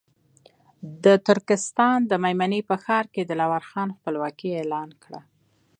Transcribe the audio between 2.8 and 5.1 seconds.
ښار کې دلاور خان خپلواکي اعلان